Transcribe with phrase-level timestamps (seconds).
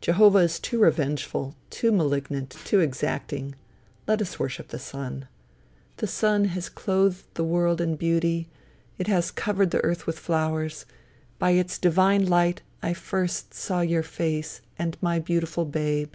[0.00, 3.54] Jehovah is too revengeful, too malignant, too exacting.
[4.08, 5.28] Let us worship the sun.
[5.98, 8.48] The sun has clothed the world in beauty;
[8.96, 10.86] it has covered the earth with flowers;
[11.38, 16.14] by its divine light I first saw your face, and my beautiful babe."